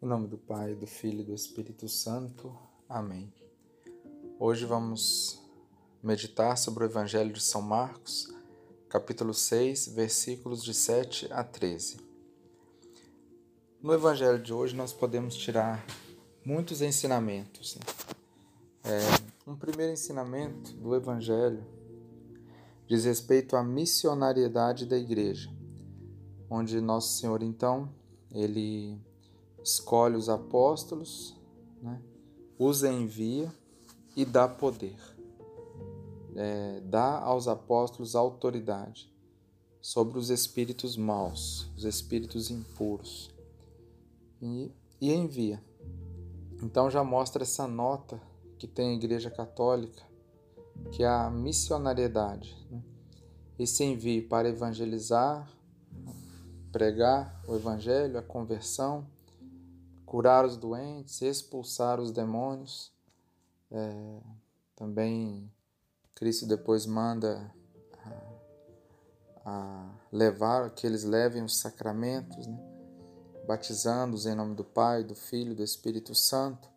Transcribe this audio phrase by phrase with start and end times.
[0.00, 2.56] Em nome do Pai, do Filho e do Espírito Santo.
[2.88, 3.32] Amém.
[4.38, 5.42] Hoje vamos
[6.00, 8.32] meditar sobre o Evangelho de São Marcos,
[8.88, 11.96] capítulo 6, versículos de 7 a 13.
[13.82, 15.84] No Evangelho de hoje nós podemos tirar
[16.44, 17.74] muitos ensinamentos.
[17.74, 17.82] Né?
[18.84, 21.66] É, um primeiro ensinamento do Evangelho
[22.86, 25.50] diz respeito à missionariedade da igreja,
[26.48, 27.92] onde Nosso Senhor então
[28.30, 29.07] ele
[29.62, 31.36] escolhe os apóstolos,
[31.82, 32.00] né?
[32.58, 33.52] os envia
[34.16, 34.96] e dá poder.
[36.36, 39.12] É, dá aos apóstolos autoridade
[39.80, 43.34] sobre os espíritos maus, os espíritos impuros,
[44.40, 45.62] e, e envia.
[46.62, 48.20] Então já mostra essa nota
[48.58, 50.02] que tem a Igreja Católica,
[50.92, 52.56] que é a missionariedade.
[52.70, 52.82] Né?
[53.58, 55.48] Esse envio para evangelizar,
[56.70, 59.06] pregar o Evangelho, a conversão,
[60.08, 62.90] curar os doentes, expulsar os demônios.
[63.70, 64.20] É,
[64.74, 65.52] também
[66.14, 67.54] Cristo depois manda
[68.02, 72.58] a, a levar que eles levem os sacramentos, né?
[73.46, 76.70] batizando-os em nome do Pai, do Filho, do Espírito Santo.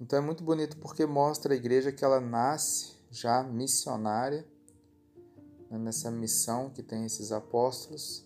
[0.00, 4.46] Então é muito bonito porque mostra a igreja que ela nasce já missionária,
[5.68, 5.76] né?
[5.76, 8.24] nessa missão que tem esses apóstolos.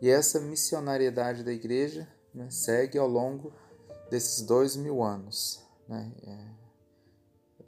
[0.00, 3.52] E essa missionariedade da igreja né, segue ao longo
[4.10, 5.62] desses dois mil anos.
[5.88, 6.12] Né?
[6.22, 6.60] É,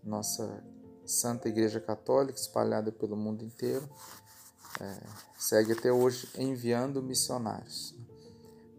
[0.03, 0.63] nossa
[1.05, 3.89] Santa Igreja Católica, espalhada pelo mundo inteiro,
[4.81, 5.01] é,
[5.39, 7.95] segue até hoje enviando missionários.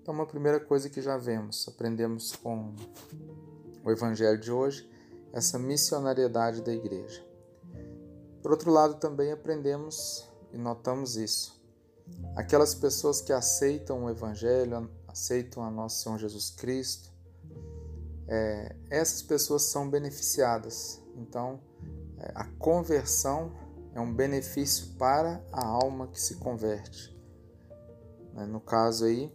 [0.02, 2.76] Então, uma primeira coisa que já vemos, aprendemos com
[3.84, 4.90] o Evangelho de hoje,
[5.32, 7.26] essa missionariedade da igreja.
[8.42, 11.62] Por outro lado, também aprendemos e notamos isso.
[12.36, 17.12] Aquelas pessoas que aceitam o Evangelho, aceitam a nosso Senhor Jesus Cristo,
[18.28, 21.00] é, essas pessoas são beneficiadas.
[21.16, 21.62] Então,
[22.18, 23.54] é, a conversão
[23.94, 27.16] é um benefício para a alma que se converte.
[28.34, 29.32] Né, no caso aí,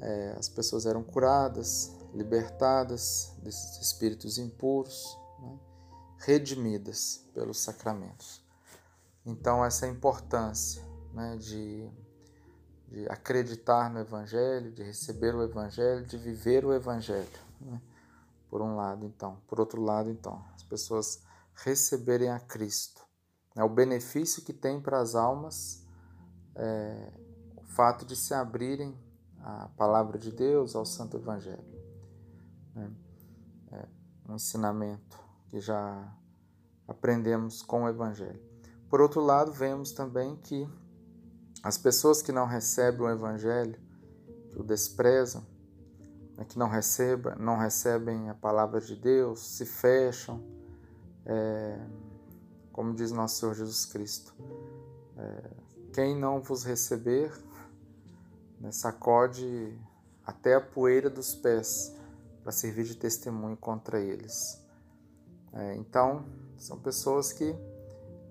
[0.00, 5.56] é, as pessoas eram curadas, libertadas desses espíritos impuros, né,
[6.18, 8.44] redimidas pelos sacramentos.
[9.24, 10.82] Então, essa importância
[11.14, 11.88] né, de
[12.92, 17.26] de acreditar no Evangelho, de receber o Evangelho, de viver o Evangelho.
[17.58, 17.80] Né?
[18.50, 19.38] Por um lado, então.
[19.46, 21.22] Por outro lado, então, as pessoas
[21.54, 23.02] receberem a Cristo.
[23.56, 25.86] É o benefício que tem para as almas
[26.54, 27.12] é,
[27.56, 28.94] o fato de se abrirem
[29.40, 31.64] à palavra de Deus, ao Santo Evangelho.
[32.74, 32.90] Né?
[33.72, 33.86] É
[34.28, 36.14] um ensinamento que já
[36.86, 38.40] aprendemos com o Evangelho.
[38.90, 40.68] Por outro lado, vemos também que
[41.62, 43.78] as pessoas que não recebem o Evangelho,
[44.50, 45.46] que o desprezam,
[46.36, 50.42] né, que não, receba, não recebem a palavra de Deus, se fecham,
[51.24, 51.78] é,
[52.72, 54.34] como diz nosso Senhor Jesus Cristo.
[55.16, 55.50] É,
[55.92, 57.32] quem não vos receber,
[58.58, 59.78] né, sacode
[60.26, 61.94] até a poeira dos pés
[62.42, 64.60] para servir de testemunho contra eles.
[65.52, 66.24] É, então,
[66.56, 67.54] são pessoas que,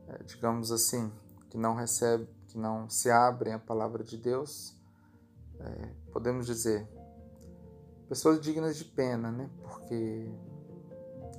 [0.08, 1.12] é, digamos assim,
[1.52, 4.76] que não recebem que não se abrem à palavra de Deus,
[5.60, 6.86] é, podemos dizer,
[8.10, 9.50] pessoas dignas de pena, né?
[9.62, 10.30] Porque,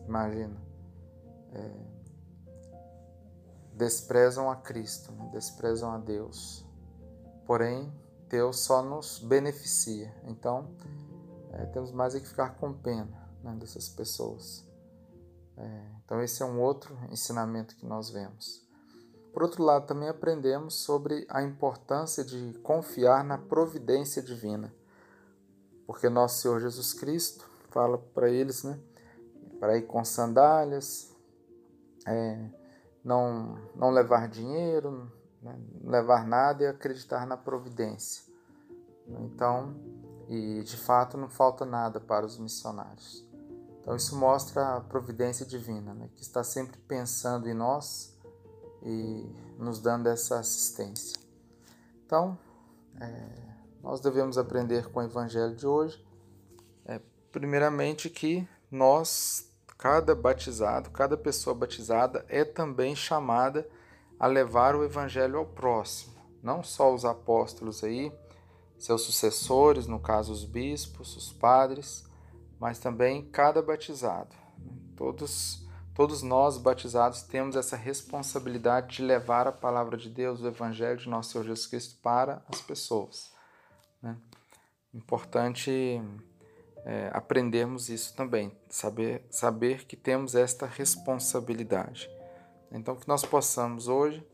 [0.07, 0.59] imagina,
[1.53, 1.93] é,
[3.75, 5.29] desprezam a Cristo, né?
[5.33, 6.65] desprezam a Deus.
[7.47, 7.93] Porém,
[8.29, 10.15] Deus só nos beneficia.
[10.25, 10.75] Então,
[11.53, 14.67] é, temos mais é que ficar com pena né, dessas pessoas.
[15.59, 18.63] É, então, esse é um outro ensinamento que nós vemos.
[19.33, 24.73] Por outro lado, também aprendemos sobre a importância de confiar na providência divina,
[25.87, 28.79] porque nosso Senhor Jesus Cristo fala para eles, né,
[29.59, 31.17] para ir com sandálias,
[32.07, 32.51] é,
[33.03, 35.11] não, não levar dinheiro,
[35.41, 38.31] né, não levar nada e acreditar na providência.
[39.09, 39.75] Então,
[40.29, 43.27] e de fato não falta nada para os missionários.
[43.81, 48.12] Então, isso mostra a providência divina, né, que está sempre pensando em nós
[48.85, 51.19] e nos dando essa assistência.
[52.05, 52.39] Então,
[53.01, 53.29] é,
[53.83, 56.05] nós devemos aprender com o Evangelho de hoje,
[56.85, 57.01] é,
[57.31, 63.69] primeiramente, que nós, cada batizado, cada pessoa batizada, é também chamada
[64.19, 68.13] a levar o Evangelho ao próximo, não só os apóstolos aí,
[68.79, 72.05] seus sucessores, no caso os bispos, os padres,
[72.59, 74.35] mas também cada batizado.
[74.97, 80.97] Todos Todos nós, batizados, temos essa responsabilidade de levar a palavra de Deus, o Evangelho
[80.99, 83.31] de nosso Senhor Jesus Cristo para as pessoas.
[84.01, 84.17] Né?
[84.95, 86.01] Importante
[86.85, 92.11] é, aprendermos isso também, saber, saber que temos esta responsabilidade.
[92.71, 94.27] Então, que nós possamos hoje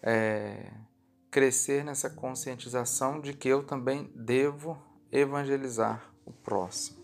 [0.00, 0.70] é,
[1.28, 4.80] crescer nessa conscientização de que eu também devo
[5.10, 7.03] evangelizar o próximo.